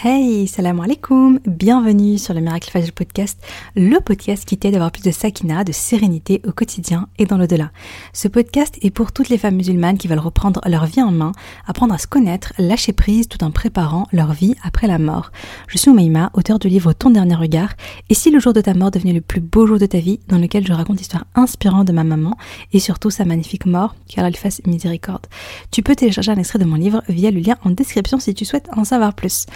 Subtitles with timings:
[0.00, 3.36] Hey, salam alaikum, bienvenue sur le Miracle Fajr Podcast,
[3.74, 7.36] le podcast qui t'aide à avoir plus de sakina, de sérénité au quotidien et dans
[7.36, 7.72] l'au-delà.
[8.12, 11.32] Ce podcast est pour toutes les femmes musulmanes qui veulent reprendre leur vie en main,
[11.66, 15.32] apprendre à se connaître, lâcher prise tout en préparant leur vie après la mort.
[15.66, 17.70] Je suis Oumaima, auteur du livre Ton dernier regard,
[18.08, 20.20] et si le jour de ta mort devenait le plus beau jour de ta vie,
[20.28, 22.36] dans lequel je raconte l'histoire inspirante de ma maman
[22.72, 25.26] et surtout sa magnifique mort, qu'Allah lui fasse miséricorde.
[25.72, 28.44] Tu peux télécharger un extrait de mon livre via le lien en description si tu
[28.44, 29.46] souhaites en savoir plus.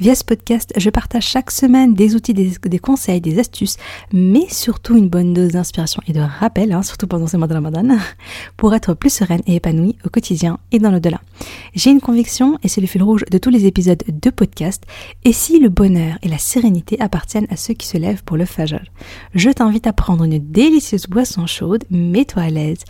[0.00, 3.76] Via ce podcast, je partage chaque semaine des outils, des, conseils, des astuces,
[4.14, 7.52] mais surtout une bonne dose d'inspiration et de rappel, hein, surtout pendant ces mois de
[7.52, 7.98] Ramadan,
[8.56, 11.20] pour être plus sereine et épanouie au quotidien et dans l'au-delà.
[11.74, 14.84] J'ai une conviction, et c'est le fil rouge de tous les épisodes de podcast,
[15.24, 18.46] et si le bonheur et la sérénité appartiennent à ceux qui se lèvent pour le
[18.46, 18.80] fajr,
[19.34, 22.84] je t'invite à prendre une délicieuse boisson chaude, mets-toi à l'aise,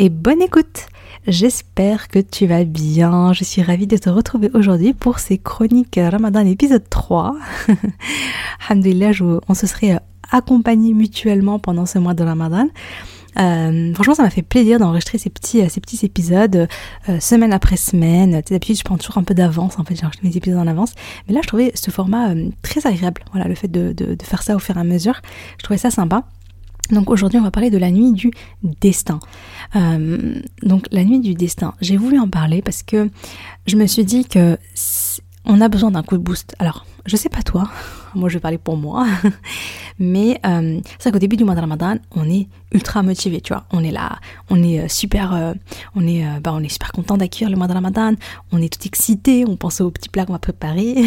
[0.00, 0.86] et bonne écoute
[1.26, 3.34] J'espère que tu vas bien.
[3.34, 7.36] Je suis ravie de te retrouver aujourd'hui pour ces chroniques Ramadan épisode 3.
[8.70, 9.10] Alhamdulillah,
[9.46, 10.00] on se serait
[10.32, 12.66] accompagnés mutuellement pendant ce mois de Ramadan.
[13.38, 16.66] Euh, franchement, ça m'a fait plaisir d'enregistrer ces petits, ces petits épisodes
[17.10, 18.40] euh, semaine après semaine.
[18.48, 19.78] D'habitude, je prends toujours un peu d'avance.
[19.78, 20.94] En fait, j'enregistre mes épisodes en avance.
[21.28, 23.22] Mais là, je trouvais ce format euh, très agréable.
[23.32, 25.20] Voilà, le fait de, de, de, faire ça au fur et à mesure.
[25.58, 26.24] Je trouvais ça sympa.
[26.90, 28.30] Donc aujourd'hui on va parler de la nuit du
[28.80, 29.20] destin.
[29.76, 33.10] Euh, donc la nuit du destin, j'ai voulu en parler parce que
[33.66, 34.58] je me suis dit que
[35.44, 36.54] on a besoin d'un coup de boost.
[36.58, 37.68] Alors je sais pas toi,
[38.14, 39.06] moi je vais parler pour moi,
[39.98, 43.52] mais euh, c'est vrai qu'au début du mois de Ramadan, on est ultra motivé, tu
[43.52, 43.64] vois.
[43.72, 45.54] On est là, on est euh, super, euh,
[45.96, 48.12] on est, bah, on est super content d'accueillir le mois de Ramadan.
[48.52, 51.04] On est tout excité, on pense aux petits plats qu'on va préparer,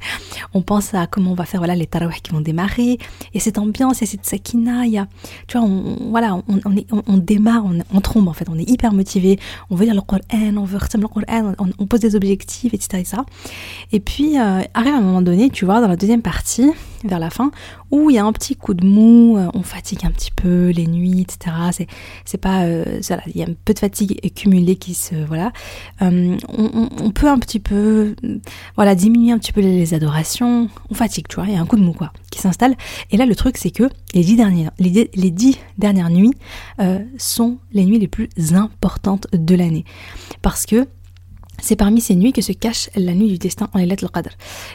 [0.54, 2.98] on pense à comment on va faire voilà les tarawih qui vont démarrer.
[3.32, 4.84] Et cette ambiance, et cette sakina,
[5.46, 9.38] tu vois, on, voilà, on, démarre, on, trombe en fait, on est hyper motivé.
[9.70, 13.16] On veut lire le Coran, on veut ressembler le Coran, on, pose des objectifs, etc.
[13.92, 16.70] Et, et puis arrive un moment donné, tu vois, dans la deuxième partie,
[17.04, 17.50] vers la fin,
[17.90, 20.86] où il y a un petit coup de mou, on fatigue un petit peu les
[20.86, 21.86] nuits etc.
[22.24, 25.52] C'est, pas, euh, il y a un peu de fatigue accumulée qui se, voilà.
[26.02, 28.14] Euh, on, peut un petit peu,
[28.76, 30.68] voilà, diminuer un petit peu les, adorations.
[30.90, 31.46] On fatigue, tu vois.
[31.46, 32.74] Il y a un coup de mou quoi qui s'installe.
[33.10, 36.34] Et là, le truc, c'est que les dix dernières, les, les dix dernières nuits
[36.80, 39.84] euh, sont les nuits les plus importantes de l'année,
[40.42, 40.88] parce que
[41.64, 44.30] c'est parmi ces nuits que se cache la nuit du destin en Laylat al-Qadr.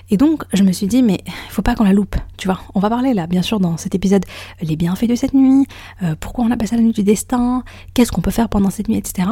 [0.09, 2.59] Et donc, je me suis dit, mais il faut pas qu'on la loupe, tu vois.
[2.73, 4.25] On va parler là, bien sûr, dans cet épisode,
[4.61, 5.67] les bienfaits de cette nuit,
[6.03, 7.63] euh, pourquoi on appelle ça la nuit du destin,
[7.94, 9.28] qu'est-ce qu'on peut faire pendant cette nuit, etc.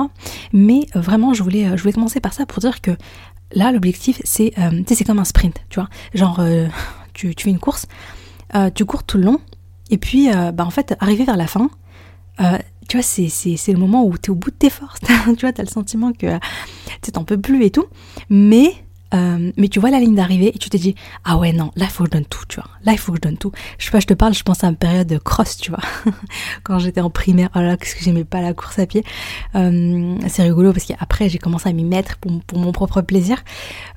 [0.54, 2.92] Mais euh, vraiment, je voulais, euh, je voulais commencer par ça pour dire que
[3.54, 4.54] là, l'objectif, c'est
[5.06, 5.90] comme un sprint, tu vois.
[6.14, 6.42] Genre,
[7.14, 7.88] tu, tu, fais une course,
[8.76, 9.40] tu cours tout le long,
[9.90, 11.70] et puis, bah, en fait, arrivé vers la fin,
[12.88, 15.00] tu vois, c'est le moment où tu es au bout de tes forces.
[15.08, 16.38] tu vois, tu as le sentiment que
[17.02, 17.86] tu t'en peux plus et tout.
[18.30, 18.74] Mais
[19.14, 21.86] euh, mais tu vois la ligne d'arrivée et tu te dis ah ouais non là
[21.86, 22.70] il faut que je donne tout tu vois.
[22.84, 23.52] Là il faut que je donne tout.
[23.78, 25.80] Je sais pas je te parle je pense à une période de cross tu vois.
[26.64, 29.04] Quand j'étais en primaire oh là qu'est-ce que j'aimais pas la course à pied.
[29.56, 33.44] Euh, c'est rigolo parce qu'après j'ai commencé à m'y mettre pour, pour, mon propre plaisir.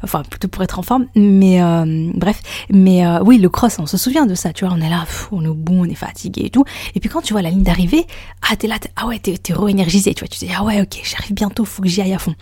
[0.03, 1.06] Enfin plutôt pour être en forme.
[1.16, 2.41] Mais euh, bref.
[2.70, 4.75] Mais oui le cross on se souvient de ça tu vois.
[4.76, 6.65] On est là on est au on est fatigué et tout.
[6.94, 8.06] Et puis quand tu vois la ligne d'arrivée
[8.49, 10.28] ah t'es là ah ouais t'es re-énergisé tu vois.
[10.28, 12.34] Tu te dis ah ouais ok j'arrive bientôt faut que j'y aille à fond.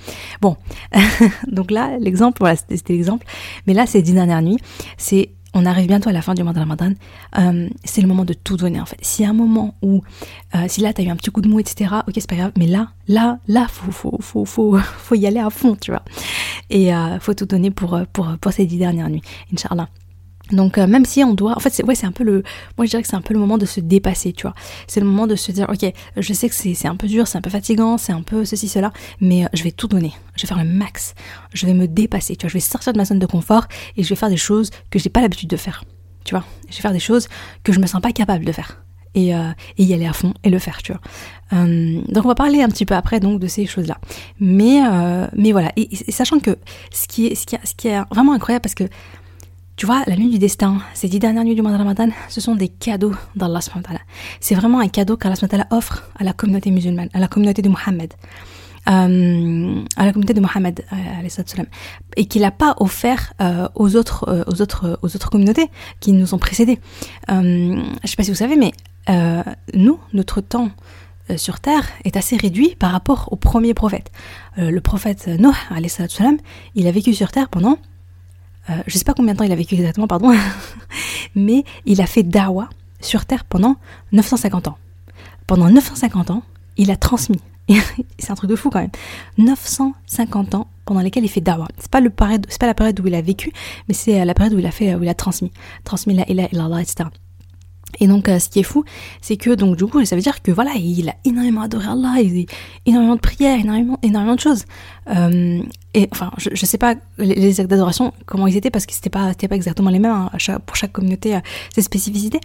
[0.42, 0.56] Bon.
[1.50, 3.26] Donc là l'exemple voilà c'était l'exemple.
[3.66, 4.58] Mais là, ces dix dernières nuits,
[4.96, 6.92] c'est on arrive bientôt à la fin du mois de Ramadan,
[7.38, 8.98] euh, c'est le moment de tout donner en fait.
[9.00, 10.02] S'il un moment où,
[10.54, 12.52] euh, si là t'as eu un petit coup de mou, etc., ok c'est pas grave,
[12.58, 16.04] mais là, là, là, faut, faut, faut, faut, y aller à fond, tu vois.
[16.70, 19.88] Et euh, faut tout donner pour, pour, pour ces dix dernières nuits, Inch'Allah.
[20.52, 22.42] Donc euh, même si on doit, en fait, c'est ouais, c'est un peu le,
[22.76, 24.54] moi je dirais que c'est un peu le moment de se dépasser, tu vois.
[24.86, 27.38] C'est le moment de se dire, ok, je sais que c'est un peu dur, c'est
[27.38, 30.42] un peu fatigant, c'est un peu ceci cela, mais euh, je vais tout donner, je
[30.42, 31.14] vais faire le max,
[31.52, 33.66] je vais me dépasser, tu vois, je vais sortir de ma zone de confort
[33.96, 35.84] et je vais faire des choses que j'ai pas l'habitude de faire,
[36.24, 36.44] tu vois.
[36.70, 37.28] Je vais faire des choses
[37.62, 38.82] que je me sens pas capable de faire.
[39.14, 41.00] Et, euh, et, y aller à fond et le faire, tu vois.
[41.50, 43.98] Donc on va parler un petit peu après donc de ces choses-là.
[44.38, 44.80] Mais
[45.34, 46.58] mais voilà, et, et, sachant que
[46.92, 48.84] ce qui est ce qui est, ce qui est vraiment incroyable parce que
[49.78, 52.40] tu vois, la nuit du destin, ces dix dernières nuits du mois de Ramadan, ce
[52.40, 53.60] sont des cadeaux d'Allah.
[54.40, 55.36] C'est vraiment un cadeau qu'Allah
[55.70, 58.12] offre à la communauté musulmane, à la communauté de Mohammed.
[58.88, 61.28] Euh, à la communauté de Mohammed euh,
[62.16, 65.68] et qu'il n'a pas offert euh, aux autres aux autres aux autres communautés
[66.00, 66.78] qui nous ont précédés.
[67.28, 68.72] Je sais pas si vous savez, mais
[69.74, 70.70] nous, notre temps
[71.36, 74.10] sur terre est assez réduit par rapport au premier prophète.
[74.56, 75.54] le prophète Noah,
[76.74, 77.78] il a vécu sur terre pendant
[78.70, 80.34] euh, je sais pas combien de temps il a vécu exactement, pardon,
[81.34, 82.68] mais il a fait dawa
[83.00, 83.76] sur Terre pendant
[84.12, 84.78] 950 ans.
[85.46, 86.42] Pendant 950 ans,
[86.76, 87.40] il a transmis.
[88.18, 88.90] C'est un truc de fou quand même.
[89.38, 91.68] 950 ans pendant lesquelles il fait dawa.
[91.78, 92.00] C'est pas
[92.48, 93.52] c'est pas la période où il a vécu,
[93.88, 95.52] mais c'est la période où il a fait, où il a transmis,
[95.84, 97.10] transmis la ilaha illallah, etc.
[98.00, 98.84] Et donc, euh, ce qui est fou,
[99.20, 102.16] c'est que donc du coup, ça veut dire que voilà, il a énormément adoré Allah,
[102.20, 102.44] il a
[102.86, 104.64] énormément de prières, énormément, énormément de choses.
[105.08, 105.62] Euh,
[105.94, 109.08] et enfin, je, je sais pas les, actes d'adoration comment ils étaient parce que c'était
[109.08, 110.30] pas, pas exactement les mêmes hein,
[110.66, 111.40] pour chaque communauté, euh,
[111.74, 112.40] ses spécificités.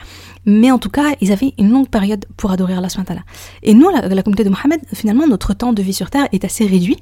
[0.45, 3.21] Mais en tout cas, ils avaient une longue période pour adorer Allah subhanahu
[3.63, 6.45] Et nous, la, la, communauté de Mohammed, finalement, notre temps de vie sur terre est
[6.45, 6.97] assez réduit.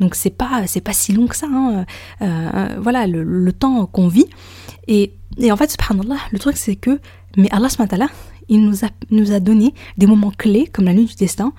[0.00, 1.46] Donc c'est pas, c'est pas si long que ça.
[1.50, 1.86] Hein.
[2.80, 4.26] Voilà, le, le temps qu'on vit.
[4.88, 7.00] Et, et en fait, subhanallah, le truc c'est que
[7.36, 7.68] mais Allah
[8.48, 11.52] il nous a, nous a donné des moments clés, comme la nuit du destin,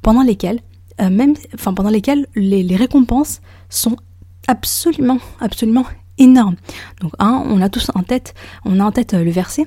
[0.00, 0.60] pendant lesquels,
[1.00, 3.96] euh, même, enfin, pendant lesquels les, récompenses sont
[4.48, 5.84] absolument, absolument
[6.18, 6.56] énormes.
[7.00, 8.34] Donc, un, on a tous en tête,
[8.64, 9.66] on a en tête euh, le verset.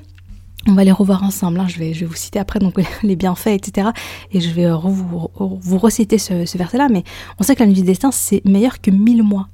[0.67, 1.59] On va les revoir ensemble.
[1.59, 1.67] Hein.
[1.67, 3.89] Je, vais, je vais vous citer après donc les bienfaits, etc.
[4.31, 6.87] Et je vais vous, reciter ce, ce verset-là.
[6.89, 7.03] Mais
[7.39, 9.47] on sait que la nuit du destin, c'est meilleur que 1000 mois.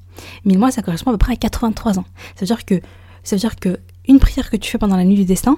[0.46, 2.06] 1000 mois, ça correspond à peu près à 83 ans.
[2.36, 2.80] Ça veut dire que,
[3.24, 3.78] ça veut dire que
[4.08, 5.58] une prière que tu fais pendant la nuit du destin,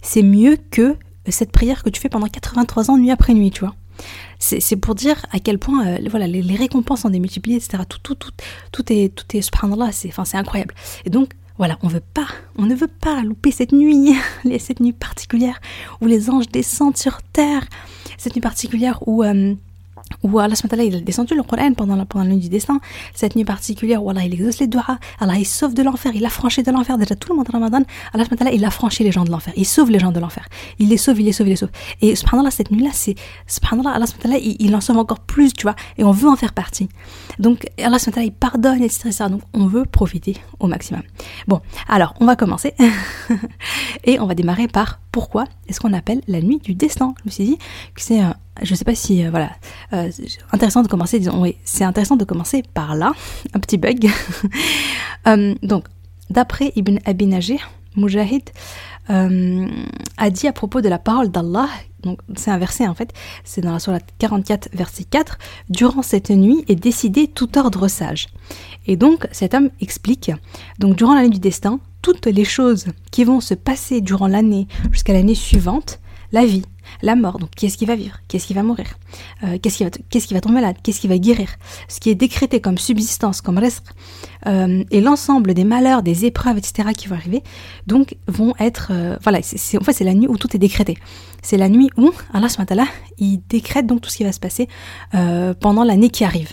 [0.00, 0.96] c'est mieux que
[1.28, 3.74] cette prière que tu fais pendant 83 ans nuit après nuit, tu vois.
[4.38, 7.84] C'est pour dire à quel point euh, voilà, les, récompenses sont démultipliées, etc.
[7.88, 8.32] Tout, tout, tout,
[8.72, 10.74] tout est, tout est subhanallah, c'est enfin, incroyable.
[11.04, 14.16] Et donc, voilà, on veut pas, on ne veut pas louper cette nuit,
[14.58, 15.60] cette nuit particulière
[16.00, 17.64] où les anges descendent sur terre,
[18.18, 19.22] cette nuit particulière où...
[19.22, 19.54] Euh,
[20.22, 22.80] où Allah il a descendu le Coran pendant la, pendant la nuit du destin,
[23.14, 26.24] cette nuit particulière où Allah il exauce les doigts, Allah il sauve de l'enfer, il
[26.24, 27.82] a franchi de l'enfer, déjà tout le monde Ramadan,
[28.12, 30.88] Allah il a franchi les gens de l'enfer, il sauve les gens de l'enfer, il
[30.88, 31.70] les sauve, il les sauve, il les sauve.
[32.00, 33.14] Et subhanallah, cette nuit-là, c'est,
[33.46, 34.06] subhanallah, Allah
[34.38, 36.88] il, il en sauve encore plus, tu vois, et on veut en faire partie.
[37.38, 41.02] Donc Allah il pardonne, etc., Donc on veut profiter au maximum.
[41.48, 42.74] Bon, alors on va commencer,
[44.04, 47.14] et on va démarrer par pourquoi est-ce qu'on appelle la nuit du destin?
[47.20, 47.58] Je me suis dit
[47.94, 48.20] que c'est
[48.60, 49.50] je sais pas si euh, voilà.
[49.92, 50.10] Euh,
[50.52, 53.12] intéressant de commencer disons oui c'est intéressant de commencer par là
[53.54, 54.08] un petit bug.
[55.28, 55.84] Euh, donc
[56.30, 57.60] d'après Ibn Abi Najih
[57.96, 58.50] Mujahid
[59.08, 61.68] a dit à propos de la parole d'Allah
[62.02, 63.12] donc c'est un verset en fait
[63.44, 65.38] c'est dans la sourate 44 verset 4
[65.68, 68.26] durant cette nuit est décidé tout ordre sage
[68.88, 70.32] et donc cet homme explique
[70.80, 75.12] donc durant l'année du destin toutes les choses qui vont se passer durant l'année jusqu'à
[75.12, 76.00] l'année suivante
[76.32, 76.64] la vie
[77.00, 78.86] la mort, donc qu'est-ce qui va vivre, qu'est-ce qui va mourir,
[79.44, 81.48] euh, qu'est-ce qui va, qu'est-ce qui va tomber malade, qu'est-ce qui va guérir,
[81.88, 83.94] ce qui est décrété comme subsistance, comme reste,
[84.46, 86.90] euh, et l'ensemble des malheurs, des épreuves, etc.
[86.96, 87.42] qui vont arriver,
[87.86, 90.98] donc vont être, euh, voilà, c'est, en fait c'est la nuit où tout est décrété.
[91.42, 92.86] C'est la nuit où Allah subhanahu
[93.18, 94.68] il décrète donc tout ce qui va se passer
[95.58, 96.50] pendant l'année qui arrive.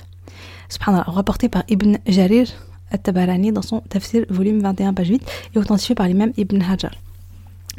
[0.70, 2.48] Subhanallah, rapporté par Ibn Jarir
[2.92, 5.22] at-Tabarani dans son Tafsir volume 21 page 8
[5.56, 6.92] et authentifié par l'imam Ibn Hajar.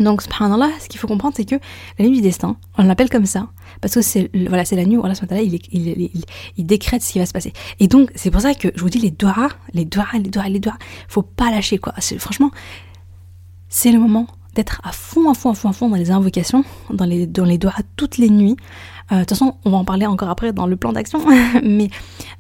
[0.01, 1.57] Donc, subhanallah, ce qu'il faut comprendre, c'est que
[1.99, 3.49] la nuit du destin, on l'appelle comme ça,
[3.81, 6.25] parce que c'est voilà, la nuit où Allah il, il, il,
[6.57, 7.53] il, décrète ce qui va se passer.
[7.79, 10.49] Et donc, c'est pour ça que je vous dis les doigts, les doigts, les doigts,
[10.49, 11.95] les doigts, faut pas lâcher, quoi.
[12.19, 12.51] Franchement,
[13.69, 16.65] c'est le moment d'être à fond, à fond, à fond, à fond dans les invocations,
[16.91, 18.57] dans les, dans les doigts toutes les nuits,
[19.11, 21.21] de toute façon, on va en parler encore après dans le plan d'action,
[21.63, 21.91] mais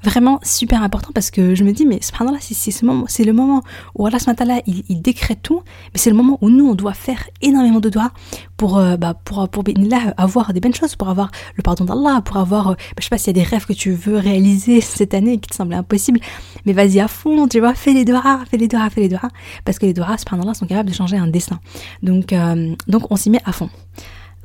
[0.02, 3.32] vraiment super important parce que je me dis, mais subhanallah, c'est ce moment, c'est le
[3.32, 3.62] moment
[3.96, 4.18] où Allah
[4.66, 5.62] il, il décrète tout,
[5.92, 8.12] mais c'est le moment où nous, on doit faire énormément de doigts
[8.56, 9.64] pour, euh, bah, pour, pour,
[10.16, 13.10] avoir des bonnes choses, pour avoir le pardon d'Allah, pour avoir, euh, bah, je sais
[13.10, 15.76] pas s'il y a des rêves que tu veux réaliser cette année qui te semblaient
[15.76, 16.20] impossibles,
[16.66, 19.30] mais vas-y à fond, tu vois, fais les doigts, fais les doigts, fais les doigts,
[19.64, 21.60] parce que les doigts, subhanallah, sont capables de changer un destin.
[22.02, 22.34] Donc,
[22.86, 23.70] donc on s'y met à fond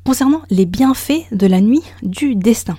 [0.06, 2.78] concernant les bienfaits de la nuit du destin.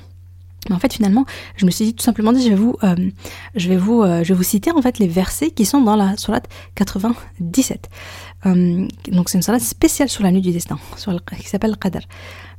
[0.70, 3.10] En fait, finalement, je me suis dit tout simplement dit, je vais vous, euh, euh,
[3.54, 7.88] je vais vous citer en fait les versets qui sont dans la sourate 97.
[8.46, 10.78] Euh, donc c'est une sourate spéciale sur la nuit du destin,
[11.40, 12.00] qui s'appelle Qadr.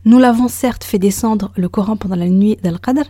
[0.06, 3.06] Nous l'avons certes fait descendre le Coran pendant la nuit d'Al-Qadr.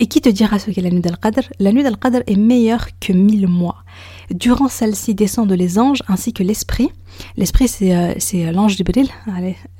[0.00, 3.12] Et qui te dira ce qu'est la nuit d'Al-Qadr La nuit d'Al-Qadr est meilleure que
[3.12, 3.84] mille mois.
[4.30, 6.90] Durant celle-ci descendent les anges ainsi que l'esprit.
[7.36, 9.08] L'esprit, c'est euh, c'est l'ange Jibril.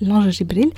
[0.00, 0.70] L'ange Jibril.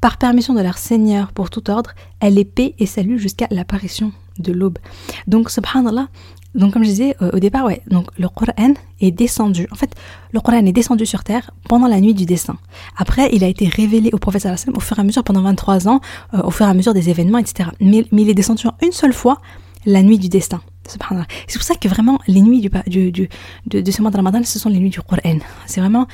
[0.00, 1.90] Par permission de leur Seigneur pour tout ordre,
[2.20, 4.78] elle est paix et salut jusqu'à l'apparition de l'aube.
[5.26, 6.08] Donc, subhanallah,
[6.54, 9.68] donc comme je disais euh, au départ, ouais, donc le Coran est descendu.
[9.70, 9.94] En fait,
[10.32, 12.56] le Coran est descendu sur terre pendant la nuit du destin.
[12.96, 16.00] Après, il a été révélé au prophète au fur et à mesure pendant 23 ans,
[16.34, 17.70] euh, au fur et à mesure des événements, etc.
[17.80, 19.40] Mais, il est descendu en une seule fois
[19.86, 20.60] la nuit du destin.
[20.86, 23.28] C'est pour ça que vraiment, les nuits du, du, du
[23.66, 25.38] de, ce mois de Ramadan, ce sont les nuits du Coran.
[25.66, 26.06] C'est vraiment,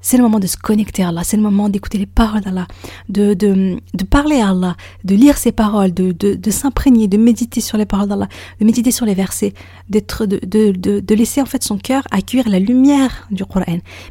[0.00, 2.66] c'est le moment de se connecter à Allah, c'est le moment d'écouter les paroles d'Allah,
[3.08, 7.60] de, de, de, parler à Allah, de lire ses paroles, de, de, s'imprégner, de méditer
[7.60, 8.28] sur les paroles d'Allah,
[8.60, 9.52] de méditer sur les versets,
[9.88, 13.64] d'être, de, laisser en fait son cœur accueillir la lumière du Coran.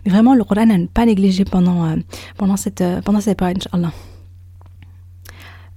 [0.05, 1.95] Mais vraiment, le Coran à ne pas négliger pendant, euh,
[2.37, 3.91] pendant cette, euh, pendant Inch'Allah.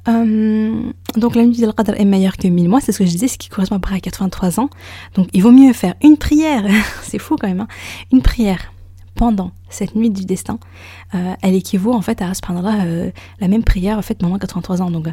[0.07, 3.29] Donc la nuit de Qadr est meilleure que 1000 mois, c'est ce que je disais,
[3.29, 4.71] ce qui correspond à peu près à 83 ans.
[5.15, 6.65] Donc il vaut mieux faire une prière,
[7.03, 7.69] c'est fou quand même, hein,
[8.13, 8.73] une prière
[9.15, 10.59] pendant cette nuit du destin.
[11.13, 14.91] elle équivaut en fait à subhanallah, la même prière faite pendant 83 ans.
[14.91, 15.09] Donc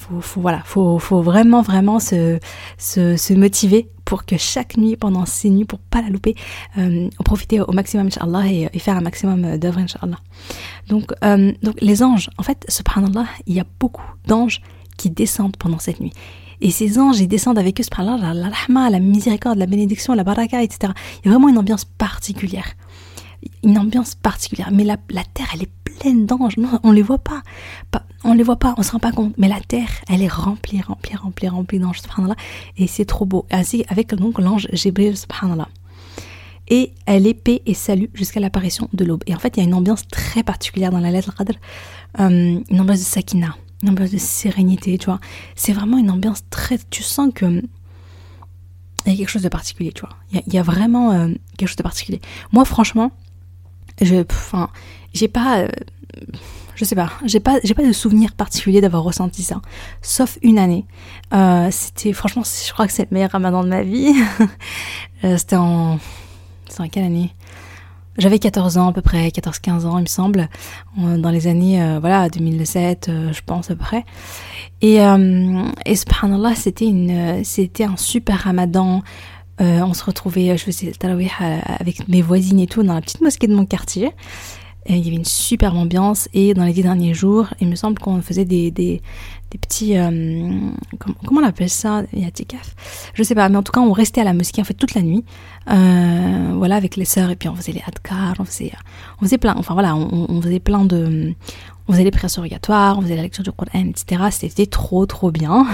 [0.00, 2.38] faut, faut, voilà, faut, faut vraiment, vraiment se,
[2.78, 6.34] se, se, motiver pour que chaque nuit, pendant ces nuits, pour pas la louper,
[6.78, 10.18] euh, profiter au maximum, Inch'Allah, et, et, faire un maximum d'œuvres, Inch'Allah.
[10.88, 14.62] Donc, euh, donc, les anges, en fait, subhanallah, il y a beaucoup d'anges
[14.96, 16.12] qui descendent pendant cette nuit.
[16.60, 20.24] Et ces anges, ils descendent avec eux, subhanallah, la rahma, la miséricorde, la bénédiction, la
[20.24, 20.92] baraka, etc.
[21.22, 22.66] Il y a vraiment une ambiance particulière.
[23.62, 24.70] Une ambiance particulière.
[24.72, 26.56] Mais la, la terre, elle est pleine d'anges.
[26.56, 27.42] Non, on les voit pas.
[27.92, 29.34] pas on les voit pas, on se rend pas compte.
[29.38, 32.00] Mais la terre, elle est remplie, remplie, remplie, remplie d'anges.
[32.76, 33.46] Et c'est trop beau.
[33.50, 35.68] Ainsi avec donc l'ange Jibril, subhanallah.
[36.68, 39.22] Et elle est paix et salut jusqu'à l'apparition de l'aube.
[39.26, 41.54] Et en fait, il y a une ambiance très particulière dans la lettre Qadr.
[42.20, 45.20] Euh, une ambiance de sakina, une ambiance de sérénité, tu vois.
[45.56, 46.78] C'est vraiment une ambiance très...
[46.90, 47.62] Tu sens que...
[49.06, 50.16] Il y a quelque chose de particulier, tu vois.
[50.30, 52.20] Il y a, vraiment euh, quelque chose de particulier.
[52.52, 53.12] Moi, franchement,
[54.00, 54.16] je...
[54.30, 54.70] Enfin,
[55.12, 55.60] j'ai pas...
[55.60, 55.68] Euh,
[56.80, 59.60] je sais pas, j'ai pas, j'ai pas de souvenir particulier d'avoir ressenti ça,
[60.00, 60.86] sauf une année.
[61.34, 64.12] Euh, c'était, franchement, je crois que c'est le meilleur ramadan de ma vie.
[65.22, 65.98] Euh, c'était en,
[66.66, 67.34] c'était en quelle année?
[68.16, 70.48] J'avais 14 ans à peu près, 14-15 ans il me semble,
[70.96, 74.06] dans les années, euh, voilà, 2007, je pense à peu près.
[74.80, 74.96] Et,
[75.84, 79.02] et subhanallah, c'était une, c'était un super ramadan.
[79.60, 83.46] On se retrouvait, je faisais tarawih avec mes voisines et tout dans la petite mosquée
[83.46, 84.10] de mon quartier.
[84.88, 86.28] Il y avait une superbe ambiance.
[86.32, 89.02] Et dans les dix derniers jours, il me semble qu'on faisait des, des,
[89.50, 89.96] petits...
[89.96, 90.50] Euh,
[90.98, 92.02] comment, on appelle ça?
[92.12, 92.74] Yatikaf
[93.14, 94.94] Je sais pas, mais en tout cas on restait à la mosquée en fait toute
[94.94, 95.24] la nuit,
[95.70, 97.30] euh, voilà, avec les sœurs.
[97.30, 98.72] Et puis on faisait les adkar, on faisait,
[99.20, 101.34] on faisait plein, enfin voilà, on, on faisait plein de...
[101.90, 104.22] On faisait les prières surrogatoires, on faisait la lecture du Coran, etc.
[104.30, 105.66] C'était trop trop bien.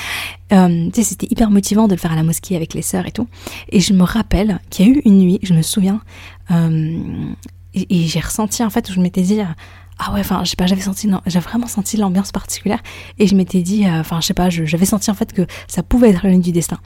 [0.52, 3.26] euh, c'était hyper motivant de le faire à la mosquée avec les sœurs et tout.
[3.70, 6.02] Et je me rappelle qu'il y a eu une nuit, je me souviens,
[6.50, 6.98] euh,
[7.72, 9.40] et, j'ai ressenti en fait où je m'étais dit
[9.98, 12.82] ah ouais enfin je sais pas j'avais senti j'avais vraiment senti l'ambiance particulière
[13.18, 15.82] et je m'étais dit euh, enfin je sais pas j'avais senti en fait que ça
[15.82, 16.78] pouvait être la nuit du destin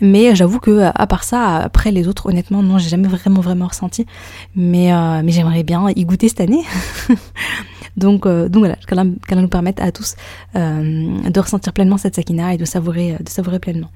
[0.00, 3.66] mais j'avoue que à part ça après les autres honnêtement non j'ai jamais vraiment vraiment
[3.68, 4.06] ressenti.
[4.54, 6.62] Mais euh, mais j'aimerais bien y goûter cette année.
[7.96, 8.76] Donc euh, donc voilà
[9.28, 10.16] qu'elle nous permette à tous
[10.54, 13.90] de ressentir pleinement cette sakina et de savourer de savourer pleinement.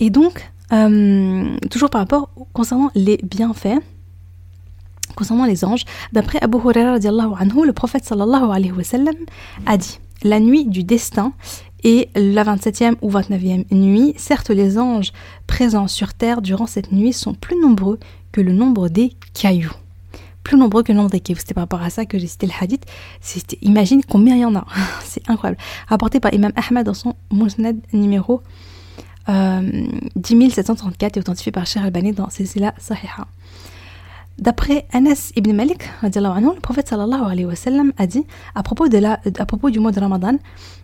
[0.00, 0.50] Et donc
[1.70, 3.78] toujours par rapport concernant les bienfaits
[5.18, 6.96] concernant les anges, d'après Abu Huraira
[7.38, 9.16] anhu, le prophète sallallahu alayhi wa sallam
[9.66, 11.32] a dit La nuit du destin
[11.84, 15.12] et la 27e ou 29e nuit, certes les anges
[15.46, 17.98] présents sur terre durant cette nuit sont plus nombreux
[18.32, 19.72] que le nombre des cailloux.
[20.42, 21.38] Plus nombreux que le nombre des cailloux.
[21.40, 22.84] C'était par rapport à ça que j'ai cité le hadith.
[23.62, 24.66] Imagine combien il y en a.
[25.04, 25.60] C'est incroyable.
[25.86, 28.42] Rapporté par Imam Ahmad dans son Musnad numéro
[29.28, 33.28] euh, 10734 et authentifié par Cher Albani dans Sisila Sahiha.
[34.38, 40.38] D'après Anas ibn Malik, le prophète a dit à propos, du mois de Ramadan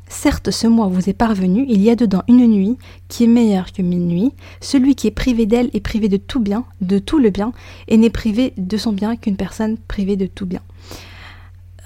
[0.08, 2.76] Certes, ce mois vous est parvenu, il y a dedans une nuit
[3.08, 4.32] qui est meilleure que mille nuits.
[4.61, 7.52] Celui qui est privé d'elle est privé de tout bien, de tout le bien,
[7.88, 10.61] et n'est privé de son bien qu'une personne privée de tout bien.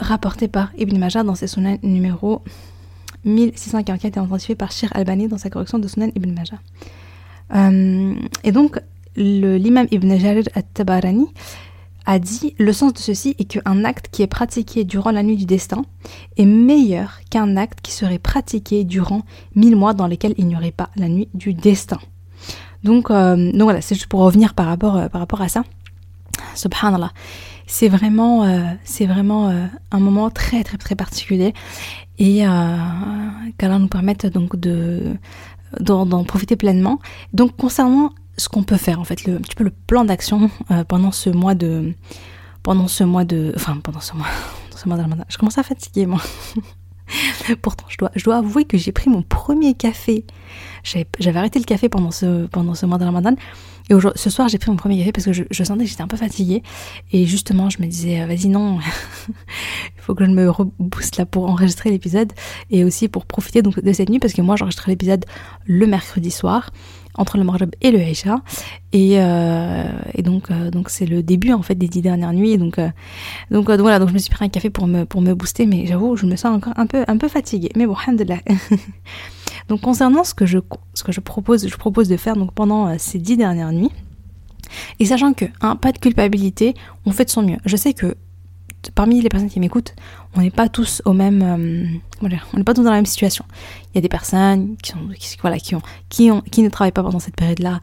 [0.00, 2.42] Rapporté par Ibn Majah dans ses sunan numéro
[3.24, 6.58] 1644 et identifié par Shir Albani dans sa correction de sunan Ibn Majah.
[7.54, 8.80] Euh, et donc,
[9.18, 11.26] l'imam Ibn Jarir al-Tabarani
[12.06, 15.36] a dit le sens de ceci est qu'un acte qui est pratiqué durant la nuit
[15.36, 15.84] du destin
[16.38, 19.22] est meilleur qu'un acte qui serait pratiqué durant
[19.54, 21.98] mille mois dans lesquels il n'y aurait pas la nuit du destin.
[22.82, 25.64] Donc, euh, donc voilà, c'est juste pour revenir par rapport, euh, par rapport à ça.
[26.54, 27.12] Subhanallah.
[27.66, 29.52] C'est vraiment, euh, c'est vraiment
[29.90, 31.52] un moment très très très particulier
[32.18, 32.38] et
[33.58, 35.18] qu'Allah nous permette donc de
[35.78, 36.98] d'en profiter pleinement.
[37.34, 40.50] Donc concernant ce qu'on peut faire en fait, le, un petit peu le plan d'action
[40.70, 41.94] euh, pendant ce mois de,
[42.62, 44.26] pendant ce mois de, enfin pendant ce mois,
[44.74, 45.04] ce mois de.
[45.28, 46.22] Je commence à fatiguer moi.
[47.62, 50.26] Pourtant, je dois avouer que j'ai pris mon premier café.
[51.18, 53.34] J'avais arrêté le café pendant ce, pendant ce mois de Ramadan.
[53.90, 56.08] Et ce soir, j'ai pris mon premier café parce que je, sentais que j'étais un
[56.08, 56.62] peu fatiguée.
[57.12, 58.78] Et justement, je me disais, vas-y, non,
[59.28, 62.32] il faut que je me rebooste là pour enregistrer l'épisode.
[62.70, 65.24] Et aussi pour profiter donc de cette nuit parce que moi, j'enregistrais l'épisode
[65.64, 66.70] le mercredi soir
[67.18, 68.40] entre le Maghreb et le Aïcha.
[68.92, 72.56] Et, euh, et donc, euh, donc c'est le début en fait des dix dernières nuits.
[72.56, 72.88] Donc, euh,
[73.50, 75.86] donc, voilà, donc je me suis pris un café pour me, pour me booster, mais
[75.86, 77.70] j'avoue, je me sens encore un peu, un peu fatiguée.
[77.76, 78.40] Mais bon, alhamdoulilah.
[79.68, 80.58] donc concernant ce que je,
[80.94, 83.90] ce que je propose, je propose de faire donc pendant ces dix dernières nuits.
[84.98, 86.74] Et sachant que, hein, pas de culpabilité,
[87.06, 87.58] on fait de son mieux.
[87.64, 88.16] Je sais que
[88.94, 89.94] parmi les personnes qui m'écoutent,
[90.36, 93.44] on n'est pas tous au même, euh, on n'est pas tous dans la même situation.
[93.92, 94.98] Il y a des personnes qui sont,
[95.40, 97.80] voilà, qui ont, qui ont, qui ne travaillent pas pendant cette période-là,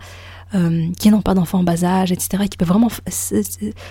[0.53, 2.89] euh, qui n'ont pas d'enfants en bas âge, etc., qui peuvent vraiment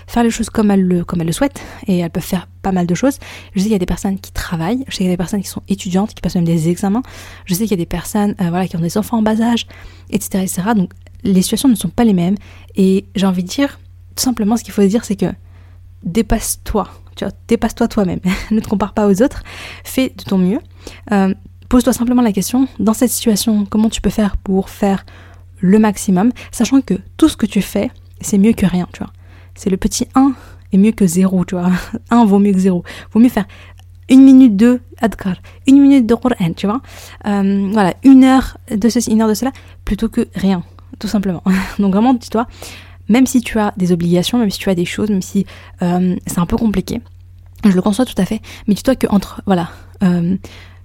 [0.06, 2.72] faire les choses comme elles, le, comme elles le souhaitent, et elles peuvent faire pas
[2.72, 3.18] mal de choses.
[3.54, 5.18] Je sais qu'il y a des personnes qui travaillent, je sais qu'il y a des
[5.18, 7.02] personnes qui sont étudiantes, qui passent même des examens,
[7.44, 9.40] je sais qu'il y a des personnes euh, voilà, qui ont des enfants en bas
[9.40, 9.66] âge,
[10.10, 10.62] etc., etc.
[10.76, 10.92] Donc
[11.24, 12.36] les situations ne sont pas les mêmes,
[12.76, 13.80] et j'ai envie de dire,
[14.14, 15.32] tout simplement, ce qu'il faut dire, c'est que
[16.04, 18.20] dépasse-toi, tu vois, dépasse-toi toi-même,
[18.50, 19.42] ne te compare pas aux autres,
[19.82, 20.60] fais de ton mieux.
[21.12, 21.34] Euh,
[21.68, 25.04] pose-toi simplement la question, dans cette situation, comment tu peux faire pour faire
[25.64, 27.90] le maximum, sachant que tout ce que tu fais,
[28.20, 29.12] c'est mieux que rien, tu vois.
[29.54, 30.34] C'est le petit 1
[30.72, 31.70] est mieux que 0, tu vois.
[32.10, 32.84] 1 vaut mieux que 0.
[33.12, 33.46] Vaut mieux faire
[34.10, 36.82] une minute de adkar, une minute de Qur'an, tu vois.
[37.26, 39.52] Euh, voilà, une heure de ceci, une heure de cela,
[39.86, 40.62] plutôt que rien,
[40.98, 41.42] tout simplement.
[41.78, 42.46] Donc vraiment, dis-toi,
[43.08, 45.46] même si tu as des obligations, même si tu as des choses, même si
[45.80, 47.00] euh, c'est un peu compliqué,
[47.64, 49.70] je le conçois tout à fait, mais dis-toi que entre, voilà,
[50.02, 50.36] euh,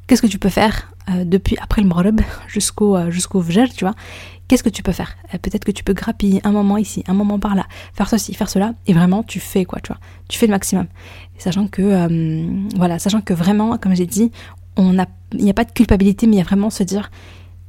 [0.08, 0.94] qu'est-ce que tu peux faire
[1.26, 3.96] depuis après le Maghreb jusqu'au jusqu'au tu vois
[4.50, 5.16] qu'est-ce que tu peux faire?
[5.34, 8.34] Euh, Peut-être que tu peux grappiller un moment ici, un moment par là, faire ceci,
[8.34, 10.88] faire cela, et vraiment tu fais quoi, tu vois, tu fais le maximum.
[11.38, 14.32] Sachant que, euh, voilà, sachant que vraiment, comme j'ai dit,
[14.76, 14.98] on
[15.34, 17.12] il n'y a pas de culpabilité, mais il y a vraiment se dire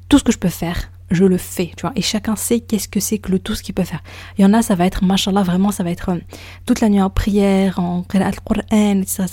[0.08, 1.92] tout ce que je peux faire, je le fais, tu vois.
[1.96, 4.02] Et chacun sait qu'est-ce que c'est que le tout ce qu'il peut faire.
[4.38, 6.18] Il y en a, ça va être, machallah, vraiment, ça va être euh,
[6.66, 9.24] toute la nuit en prière, en Qur'an, etc.,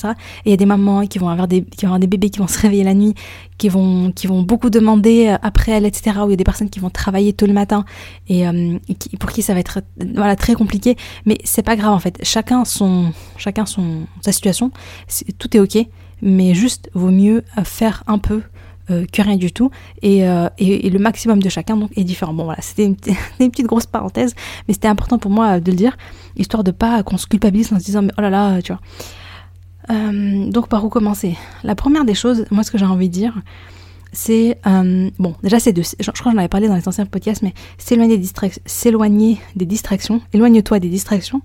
[0.45, 2.47] Et il y a des mamans qui vont avoir des, qui des bébés qui vont
[2.47, 3.13] se réveiller la nuit,
[3.57, 6.43] qui vont, qui vont beaucoup demander euh, après elle, etc., où il y a des
[6.43, 7.85] personnes qui vont travailler tôt le matin
[8.27, 8.77] et, euh,
[9.19, 9.81] pour qui ça va être,
[10.15, 10.97] voilà, très compliqué.
[11.25, 12.19] Mais c'est pas grave, en fait.
[12.23, 14.71] Chacun son, chacun son, sa situation.
[15.37, 15.77] tout est ok.
[16.23, 18.41] Mais juste, vaut mieux faire un peu
[18.89, 19.69] euh, que rien du tout.
[20.03, 22.33] Euh, et, le maximum de chacun donc est différent.
[22.33, 22.95] Bon voilà, c'était une,
[23.39, 24.33] une, petite grosse parenthèse,
[24.67, 25.97] mais c'était important pour moi de le dire,
[26.35, 28.81] histoire de pas qu'on se culpabilise en se disant mais oh là là, tu vois.
[29.89, 31.37] Euh, donc par où commencer?
[31.63, 33.33] La première des choses, moi ce que j'ai envie de dire,
[34.13, 37.05] c'est euh, bon déjà c'est de je, crois que j'en avais parlé dans les anciens
[37.05, 38.17] podcasts mais s'éloigner
[39.55, 41.41] des distractions éloigne-toi des distractions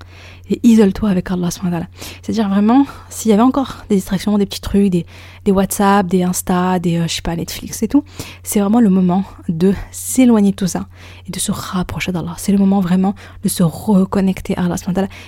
[0.51, 4.91] et isole-toi avec Allah c'est-à-dire vraiment s'il y avait encore des distractions des petits trucs
[4.91, 5.07] des,
[5.45, 8.05] des WhatsApp des Insta des euh, je sais pas Netflix et tout
[8.43, 10.87] c'est vraiment le moment de s'éloigner de tout ça
[11.27, 12.35] et de se rapprocher d'Allah.
[12.39, 14.77] C'est le moment vraiment de se reconnecter à Allah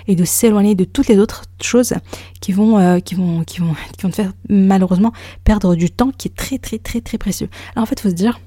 [0.07, 1.95] et de s'éloigner de toutes les autres choses
[2.41, 5.13] qui vont euh, qui vont qui vont qui vont te faire malheureusement
[5.45, 8.15] perdre du temps qui est très très très très alors en fait il faut se
[8.15, 8.41] dire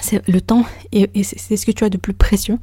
[0.00, 2.58] c'est le temps et, c'est ce que tu as de plus précieux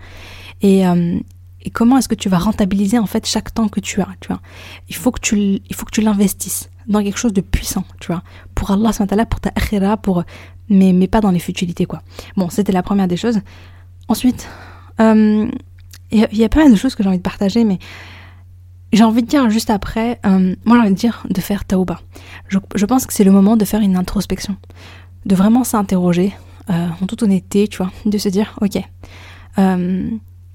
[0.61, 1.19] et euh,
[1.63, 4.29] et comment est-ce que tu vas rentabiliser en fait chaque temps que tu as, tu
[4.29, 4.41] vois?
[4.89, 8.07] Il faut que tu, il faut que tu l'investisses dans quelque chose de puissant, tu
[8.07, 8.23] vois?
[8.55, 8.91] Pour Allah,
[9.29, 10.23] pour ta akhira, pour,
[10.69, 12.01] mais, mais pas dans les futilités, quoi.
[12.35, 13.41] Bon, c'était la première des choses.
[14.07, 14.47] Ensuite,
[14.99, 15.47] euh,
[16.11, 17.79] il y, a pas mal de choses que j'ai envie de partager, mais
[18.91, 22.01] j'ai envie de dire juste après, euh, moi j'ai envie de dire de faire tauba.
[22.49, 24.57] Je, je pense que c'est le moment de faire une introspection,
[25.25, 26.33] de vraiment s'interroger
[26.69, 28.81] euh, en toute honnêteté, tu vois, de se dire, ok,
[29.57, 30.09] euh,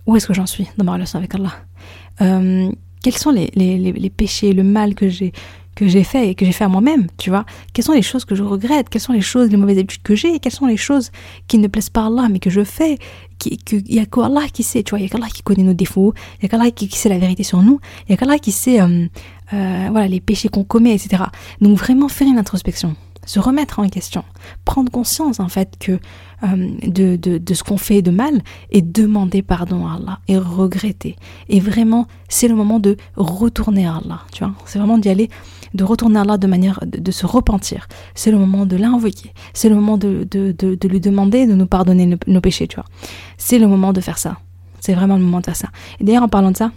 [0.06, 1.52] où est-ce que j'en suis dans ma relation avec Allah?
[2.20, 2.70] Euh,
[3.02, 5.32] Quels sont les, les, les, péchés, le mal que j'ai
[5.74, 7.44] que j'ai fait et que j'ai fait à moi-même, tu vois?
[7.74, 8.88] Quelles sont les choses que je regrette?
[8.88, 10.38] Quelles sont les choses, les mauvaises habitudes que j'ai?
[10.38, 11.10] Quelles sont les choses
[11.48, 12.96] qui ne plaisent pas à Allah mais que je fais
[13.44, 13.58] Il
[13.90, 15.00] n'y a qu'Allah qui sait, tu vois?
[15.00, 17.18] Il y a qu'Allah qui connaît nos défauts, il y a qu'Allah qui, sait la
[17.18, 18.78] vérité sur nous, il y a qu'Allah qui sait
[19.50, 21.24] voilà, les péchés qu'on commet, etc.
[21.60, 24.24] Donc vraiment faire une introspection se remettre en question,
[24.64, 25.98] prendre conscience en fait que
[26.42, 30.38] euh, de, de, de, ce qu'on fait de mal et demander pardon à Allah et
[30.38, 31.16] regretter.
[31.48, 34.54] Et vraiment, c'est le moment de retourner à Allah, tu vois.
[34.64, 35.28] C'est vraiment d'y aller,
[35.74, 37.88] de retourner à Allah de manière de, se repentir.
[38.14, 39.32] C'est le moment de l'invoquer.
[39.54, 42.86] C'est le moment de, de, lui demander de nous pardonner nos, péchés, tu vois.
[43.38, 44.36] C'est le moment de faire ça.
[44.80, 45.68] C'est vraiment le moment de faire ça.
[46.00, 46.70] Et d'ailleurs, en parlant de ça,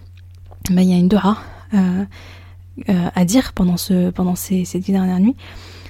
[0.72, 1.38] ben, il y a une dua
[1.74, 2.06] euh,
[2.88, 5.36] euh, à dire pendant, ce, pendant ces, ces dix dernières nuits.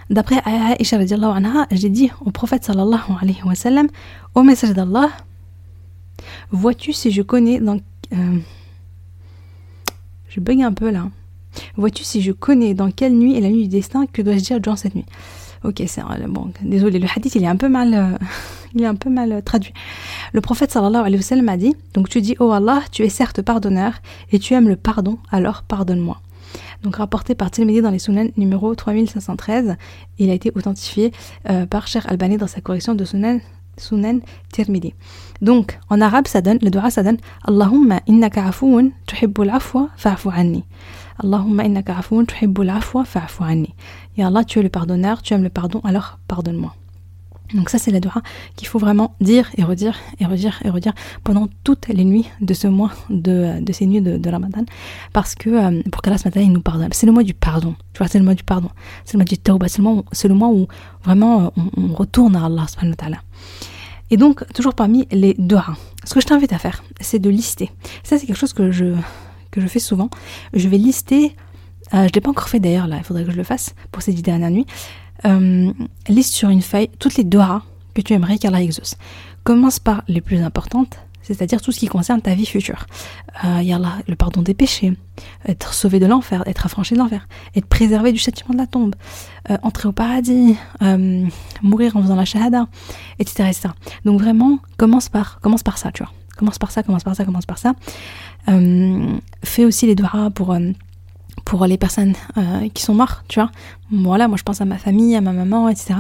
[0.10, 0.42] D'après
[0.80, 3.88] Aisha anha, j'ai dit au prophète sallallahu alayhi wa sallam,
[4.34, 5.10] au message d'Allah,
[6.52, 7.78] vois-tu si je connais dans...
[8.14, 8.40] Euh,
[10.28, 11.10] je bug un peu là.
[11.76, 14.60] Vois-tu si je connais dans quelle nuit est la nuit du destin, que dois-je dire
[14.60, 15.06] durant cette nuit?
[15.64, 18.18] Ok, c'est bon, désolé, le hadith il est un peu mal, euh,
[18.74, 19.74] il est un peu mal traduit.
[20.34, 23.10] Le prophète sallallahu alayhi wa sallam a dit, donc tu dis, oh Allah, tu es
[23.10, 23.94] certes pardonneur
[24.32, 26.20] et tu aimes le pardon, alors pardonne-moi
[26.84, 29.76] donc rapporté par Tirmidhi dans les Sunan numéro 3513.
[30.18, 31.12] Il a été authentifié
[31.50, 33.40] euh, par Cher Albani dans sa correction de Sunan
[33.78, 34.20] Sunan
[34.52, 34.94] Tirmidhi.
[35.42, 40.30] Donc, en arabe, ça donne, le dua, ça donne Allahumma innaka afoun tuhibbul afwa fa'fu
[40.34, 40.64] anni.
[41.22, 43.74] Allahumma innaka afoun tuhibbul afwa fa'fu anni.
[44.18, 46.76] Ya Allah, tu es le pardonneur, tu aimes le pardon, alors pardonne-moi.
[47.54, 48.14] Donc ça c'est la dua
[48.56, 52.54] qu'il faut vraiment dire et redire et redire et redire pendant toutes les nuits de
[52.54, 54.66] ce mois de, ces nuits de, Ramadan
[55.14, 56.90] parce que euh, pour qu'Allah ce matin il nous pardonne.
[56.92, 57.76] C'est le mois du pardon.
[57.94, 58.70] Tu vois, c'est le mois du pardon.
[59.06, 59.68] C'est le mois du tawbah.
[59.68, 59.80] C'est
[60.28, 60.68] le mois, où
[61.04, 63.18] vraiment euh, on, retourne à Allah subhanahu wa.
[64.12, 67.72] Et donc toujours parmi les duas, ce que je t'invite à faire, c'est de lister.
[68.04, 68.94] Ça c'est quelque chose que je
[69.52, 70.10] que je fais souvent.
[70.54, 71.36] Je vais lister
[71.94, 74.04] euh, je l'ai pas encore fait d'ailleurs là, il faudrait que je le fasse pour
[74.04, 74.68] ces dix dernières nuits
[75.26, 75.72] euh,
[76.08, 78.96] liste sur une feuille toutes les doigts que tu aimerais qu'Allah exauce.
[79.44, 82.86] Commence par les plus importantes, c'est-à-dire tout ce qui concerne ta vie future.
[83.44, 84.94] Euh, y a le pardon des péchés,
[85.48, 88.96] être sauvé de l'enfer, être affranchi de l'enfer, être préservé du châtiment de la tombe,
[89.50, 91.26] euh, entrer au paradis, euh,
[91.62, 92.68] mourir en faisant la shahada,
[93.20, 93.70] etc., etc.
[94.06, 96.12] Donc vraiment, commence par, commence par ça, tu vois.
[96.38, 97.74] Commence par ça, commence par ça, commence par ça.
[99.44, 100.56] fais aussi les doigts pour
[101.50, 103.50] pour les personnes euh, qui sont mortes, tu vois.
[103.90, 105.96] Voilà, moi je pense à ma famille, à ma maman, etc.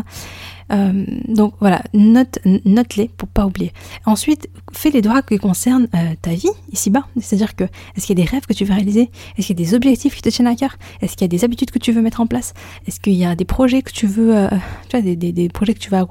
[0.71, 3.73] Euh, donc voilà, note, note-les pour pas oublier.
[4.05, 7.07] Ensuite, fais les droits qui concernent euh, ta vie ici-bas.
[7.19, 9.09] C'est-à-dire que est-ce qu'il y a des rêves que tu veux réaliser?
[9.37, 10.75] Est-ce qu'il y a des objectifs qui te tiennent à cœur?
[11.01, 12.53] Est-ce qu'il y a des habitudes que tu veux mettre en place?
[12.85, 14.47] Est-ce qu'il y a des projets que tu veux,
[14.87, 16.05] tu vois, des, projets que tu vas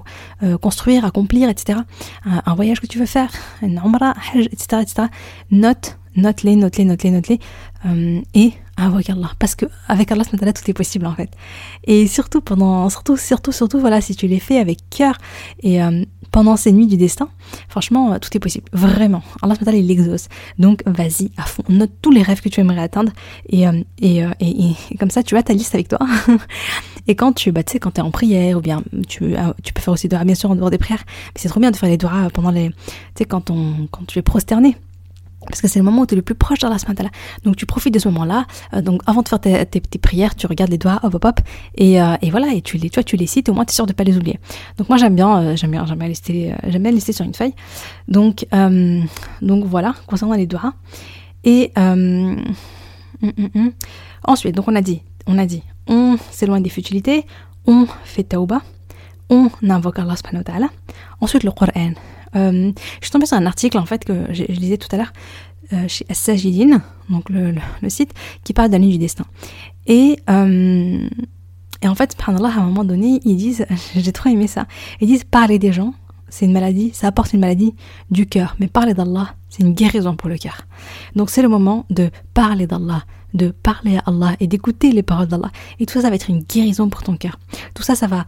[0.61, 1.79] construire, accomplir, etc.
[2.25, 3.31] Un, voyage que tu veux faire,
[3.63, 5.03] un umrah, etc., etc.
[5.53, 7.39] Note, note-les, note-les, note-les, note-les.
[8.35, 11.31] et avec Allah parce que avec Allah tout est possible en fait.
[11.85, 15.17] Et surtout pendant surtout surtout surtout voilà si tu les fais avec cœur
[15.61, 17.29] et euh, pendant ces nuits du destin
[17.69, 18.69] franchement euh, tout est possible.
[18.73, 19.23] Vraiment.
[19.43, 20.29] Allah il l'exauce.
[20.59, 21.65] Donc vas-y à fond.
[21.69, 23.13] Note tous les rêves que tu aimerais atteindre
[23.49, 25.99] et euh, et, et, comme ça tu as ta liste avec toi.
[27.11, 29.81] Et quand tu bah sais quand tu es en prière ou bien tu tu peux
[29.81, 31.89] faire aussi doigts bien sûr en dehors des prières mais c'est trop bien de faire
[31.89, 32.75] les doigts pendant les tu
[33.17, 34.77] sais quand on quand tu es prosterné
[35.49, 36.77] parce que c'est le moment où tu es le plus proche d'Allah
[37.45, 38.47] Donc tu profites de ce moment-là.
[38.75, 41.41] Euh, donc avant de faire tes, tes, prières, tu regardes les doigts, hop hop hop,
[41.75, 43.71] et, euh, et voilà, et tu les, tu, vois, tu les cites, au moins tu
[43.71, 44.39] es sûr de pas les oublier.
[44.77, 47.35] Donc moi j'aime bien, euh, j'aime bien, j'aime bien lister, j'aime bien lister sur une
[47.35, 47.55] feuille.
[48.07, 48.47] Donc
[49.43, 50.75] donc voilà, concernant les doigts.
[51.45, 52.45] Et hum,
[53.23, 53.73] hum, hum.
[54.25, 57.25] ensuite, donc on a dit, on a dit, on s'éloigne des futilités,
[57.67, 58.61] on fait tauba,
[59.31, 60.69] on invoque Allah subhanahu.
[61.21, 61.95] Ensuite le Coran.
[62.39, 65.13] Euh, je suis tombée sur un article en fait que je, lisais tout à l'heure
[65.73, 67.55] euh, chez As-Sajidin, donc le,
[67.89, 69.25] site, qui parle nuit du destin.
[69.87, 71.09] Et, euh,
[71.85, 74.67] en fait, à un moment donné, ils disent, j'ai trop aimé ça,
[75.01, 75.95] ils disent parler des gens,
[76.29, 77.75] c'est une maladie, ça apporte une maladie
[78.11, 80.67] du cœur, mais parler d'Allah, c'est une guérison pour le cœur.
[81.17, 85.29] Donc c'est le moment de parler d'Allah, de parler à Allah et d'écouter les paroles
[85.29, 85.51] d'Allah.
[85.79, 87.39] Et tout ça, ça va être une guérison pour ton cœur.
[87.75, 88.27] Tout ça, ça va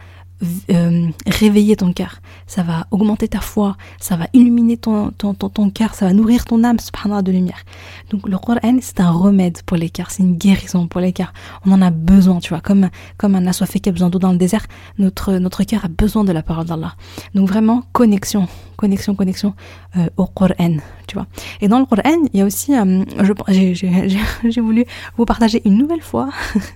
[0.70, 5.48] euh, réveiller ton cœur, ça va augmenter ta foi, ça va illuminer ton, ton, ton,
[5.48, 7.62] ton cœur, ça va nourrir ton âme, subhanallah, de lumière.
[8.10, 11.32] Donc le Coran, c'est un remède pour les cœurs, c'est une guérison pour les cœurs.
[11.66, 14.32] On en a besoin, tu vois, comme, comme un assoiffé qui a besoin d'eau dans
[14.32, 14.66] le désert,
[14.98, 16.94] notre, notre cœur a besoin de la parole d'Allah.
[17.34, 19.54] Donc vraiment, connexion, connexion, connexion
[19.96, 20.76] euh, au Coran,
[21.06, 21.26] tu vois.
[21.60, 23.04] Et dans le Coran, il y a aussi, euh,
[24.44, 24.84] j'ai voulu
[25.16, 26.30] vous partager une nouvelle fois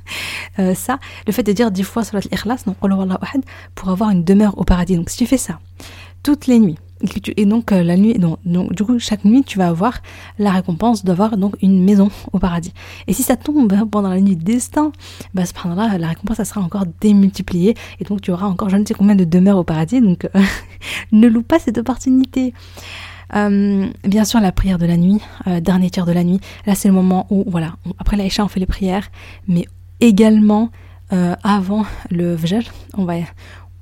[0.58, 2.76] euh, ça, le fait de dire dix fois sur l'ikhlas, donc
[3.74, 4.96] pour avoir une demeure au paradis.
[4.96, 5.58] Donc si tu fais ça
[6.22, 6.78] toutes les nuits,
[7.36, 8.38] et donc la nuit, donc,
[8.72, 10.00] du coup chaque nuit tu vas avoir
[10.38, 12.72] la récompense d'avoir donc une maison au paradis.
[13.06, 14.92] Et si ça tombe pendant la nuit destin,
[15.34, 15.42] bah
[15.76, 18.94] là la récompense ça sera encore démultipliée et donc tu auras encore je ne sais
[18.94, 20.00] combien de demeures au paradis.
[20.00, 20.28] Donc
[21.12, 22.54] ne loue pas cette opportunité.
[23.34, 26.40] Euh, bien sûr, la prière de la nuit, euh, dernier tiers de la nuit.
[26.66, 29.10] Là, c'est le moment où, voilà, après l'Aïcha, on fait les prières,
[29.48, 29.66] mais
[30.00, 30.70] également
[31.14, 32.64] euh, avant le Vjal,
[32.96, 33.14] on, va,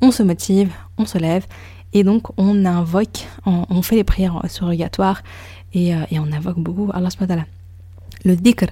[0.01, 1.47] on se motive, on se lève,
[1.93, 5.23] et donc on invoque, on, fait les prières surrogatoires,
[5.75, 7.45] et, et on invoque beaucoup Allah subhanahu
[8.25, 8.67] le dhikr.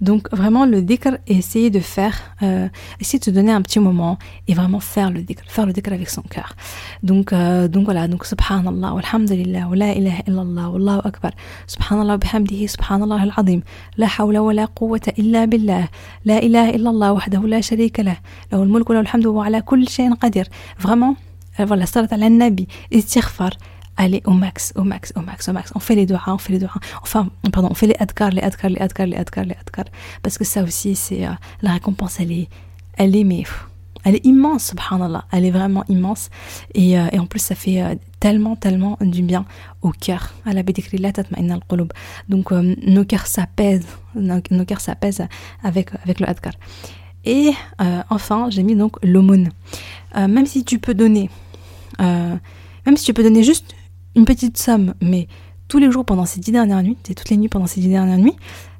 [0.00, 2.68] Donc vraiment le dhikr, essayer de faire, euh,
[3.00, 5.92] essayer de se donner un petit moment et vraiment faire le dhikr, faire le dhikr
[5.92, 6.54] avec son cœur.
[7.02, 11.32] Donc euh, donc voilà, donc subhanallah, walhamdulillah, wa la ilaha illallah, wallahu akbar,
[11.66, 13.62] subhanallah bihamdihi, subhanallah al-azim,
[13.96, 15.86] la hawla wa la quwwata illa billah,
[16.24, 18.16] la ilaha illallah wahdahu la sharika lah,
[18.50, 20.46] lahu al-mulku wa lahu al-hamdu wa ala kulli shay'in qadir.
[20.78, 21.16] Vraiment,
[21.60, 23.52] euh, voilà, salat ala nabi, istighfar,
[23.98, 25.72] Allez au max, au max, au max, au max.
[25.74, 26.70] On fait les doigts, on fait les doigts.
[27.02, 29.86] Enfin, pardon, on fait les adkar, les adkar, les adkar, les adkar, les adkar.
[30.22, 31.30] Parce que ça aussi, c'est euh,
[31.62, 32.48] la récompense, elle est,
[32.98, 33.44] elle est, mais
[34.04, 35.24] elle est immense, subhanallah.
[35.32, 36.28] Elle est vraiment immense.
[36.74, 39.46] Et, euh, en plus, ça fait euh, tellement, tellement du bien
[39.80, 40.34] au cœur.
[42.28, 45.26] Donc, nos cœurs s'apaisent, nos, nos cœurs s'apaisent
[45.64, 46.52] avec, avec le adkar.
[47.24, 47.52] Et
[48.10, 49.48] enfin, j'ai mis donc l'aumône.
[50.14, 51.28] même si tu peux donner,
[51.98, 53.74] même si tu peux donner juste
[54.16, 55.28] une petite somme, mais
[55.68, 57.88] tous les jours pendant ces dix dernières nuits, et toutes les nuits pendant ces dix
[57.88, 58.36] dernières nuits,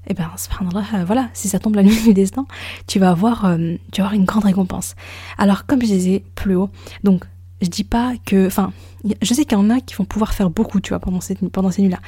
[0.08, 2.46] et eh ben, euh, voilà, si ça tombe la nuit du destin,
[2.86, 4.94] tu vas avoir, euh, tu vas avoir une grande récompense.
[5.36, 6.70] Alors, comme je disais plus haut,
[7.02, 7.24] donc,
[7.60, 8.72] je dis pas que, enfin,
[9.20, 11.18] je sais qu'il y en a qui vont pouvoir faire beaucoup, tu vois, pendant,
[11.52, 11.98] pendant ces nuits-là.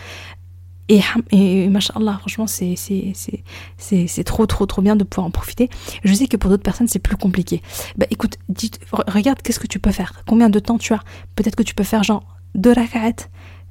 [0.88, 1.00] Et,
[1.32, 3.12] et machallah, franchement, c'est, c'est,
[3.76, 5.68] c'est, c'est, trop, trop, trop bien de pouvoir en profiter.
[6.04, 7.62] Je sais que pour d'autres personnes, c'est plus compliqué.
[7.96, 8.38] Bah écoute,
[9.08, 10.22] regarde qu'est-ce que tu peux faire?
[10.26, 11.00] Combien de temps tu as?
[11.34, 13.28] Peut-être que tu peux faire genre deux rak'at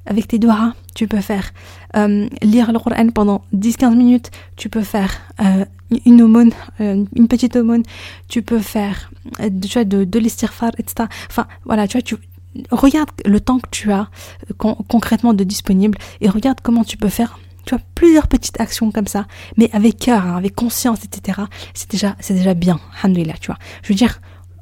[0.08, 0.74] avec tes doigts.
[0.94, 1.52] Tu peux faire
[1.96, 4.30] euh, lire le Coran pendant 10-15 minutes.
[4.56, 5.64] Tu peux faire euh,
[6.06, 7.82] une aumône, euh, une petite aumône.
[8.28, 11.08] Tu peux faire tu vois, de, de l'estirfar, etc.
[11.30, 12.16] Enfin, voilà, tu vois, tu,
[12.70, 14.08] regarde le temps que tu as
[14.56, 19.06] concrètement de disponible et regarde comment tu peux faire tu vois plusieurs petites actions comme
[19.06, 19.26] ça
[19.58, 21.42] mais avec cœur hein, avec conscience etc
[21.74, 24.20] c'est déjà c'est déjà bien alhamdoulilah tu vois je veux dire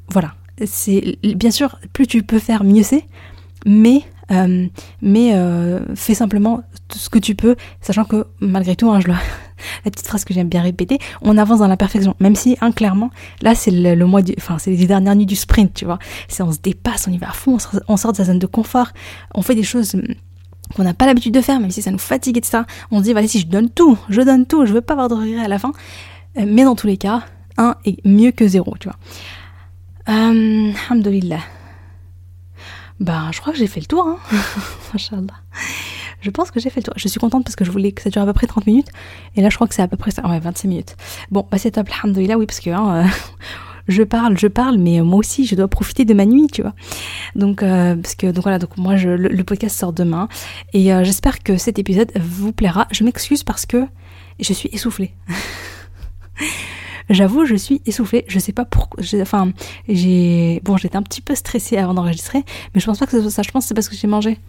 [0.09, 0.35] voilà
[0.65, 3.07] c'est bien sûr plus tu peux faire mieux c'est
[3.65, 4.67] mais euh,
[5.01, 9.07] mais euh, fais simplement tout ce que tu peux sachant que malgré tout hein, je
[9.85, 12.15] la petite phrase que j'aime bien répéter, on avance dans la perfection.
[12.19, 13.09] Même si, hein, clairement,
[13.41, 15.99] là, c'est le, mois enfin, c'est les dernières nuits du sprint, tu vois.
[16.27, 18.45] C'est, on se dépasse, on y va à fond, on sort, de sa zone de
[18.45, 18.91] confort,
[19.33, 20.03] on fait des choses hum,
[20.75, 22.59] qu'on n'a pas l'habitude de faire, même si ça nous fatigue, etc.
[22.91, 25.09] On se dit, voilà, si je donne tout, je donne tout, je veux pas avoir
[25.09, 25.71] de regrets à la fin.
[26.37, 27.23] Euh, mais dans tous les cas,
[27.57, 28.97] un est mieux que zéro, tu vois.
[30.09, 30.71] Euh.
[32.99, 34.17] Ben, je crois que j'ai fait le tour, hein.
[36.19, 36.93] Je pense que j'ai fait le tour.
[36.97, 38.89] Je suis contente parce que je voulais que ça dure à peu près 30 minutes.
[39.35, 40.27] Et là, je crois que c'est à peu près ça.
[40.27, 40.95] Ouais, 25 minutes.
[41.29, 43.07] Bon, bah c'est top, alhamdoulilah, oui, parce que hein, euh,
[43.87, 46.73] je parle, je parle, mais moi aussi, je dois profiter de ma nuit, tu vois.
[47.35, 50.27] Donc, euh, parce que, donc voilà, donc moi, je, le, podcast sort demain.
[50.73, 52.87] Et euh, j'espère que cet épisode vous plaira.
[52.91, 53.85] Je m'excuse parce que
[54.39, 55.13] je suis essoufflée.
[57.09, 58.25] J'avoue, je suis essoufflée.
[58.27, 59.03] Je sais pas pourquoi.
[59.21, 59.51] Enfin,
[59.87, 60.61] j'ai.
[60.63, 62.43] Bon, j'étais un petit peu stressée avant d'enregistrer,
[62.73, 63.43] mais je pense pas que ce soit ça.
[63.43, 64.39] Je pense que c'est parce que j'ai mangé.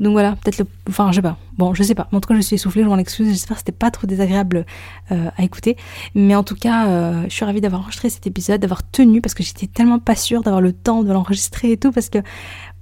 [0.00, 0.66] Donc voilà, peut-être le.
[0.88, 1.36] Enfin, je sais pas.
[1.56, 2.08] Bon, je sais pas.
[2.12, 3.28] en tout cas, je suis essoufflée, je m'en excuse.
[3.28, 4.66] J'espère que c'était pas trop désagréable
[5.12, 5.76] euh, à écouter.
[6.14, 9.34] Mais en tout cas, euh, je suis ravie d'avoir enregistré cet épisode, d'avoir tenu, parce
[9.34, 12.18] que j'étais tellement pas sûre d'avoir le temps de l'enregistrer et tout, parce que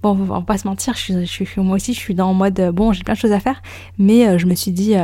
[0.02, 0.94] bon, on va pas se mentir,
[1.56, 3.62] moi aussi, je suis dans le mode, bon, j'ai plein de choses à faire,
[3.98, 4.94] mais euh, je me suis dit,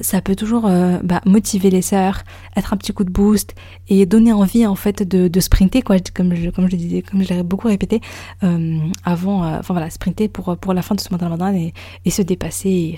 [0.00, 2.22] ça peut toujours euh, bah, motiver les sœurs,
[2.56, 3.54] être un petit coup de boost
[3.88, 7.68] et donner envie en fait de, sprinter quoi, comme je disais, comme je l'ai beaucoup
[7.68, 8.00] répété
[8.42, 11.72] euh, avant, euh, voilà, sprinter pour pour la fin de ce mois de
[12.04, 12.96] et, se dépasser.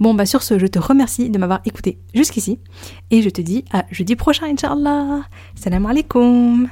[0.00, 2.58] Bon bah sur ce, je te remercie de m'avoir écouté jusqu'ici
[3.10, 5.22] et je te dis à jeudi prochain Inch'Allah.
[5.54, 6.68] Salam alaikum.